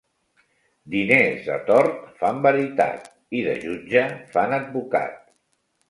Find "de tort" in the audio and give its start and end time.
1.51-2.01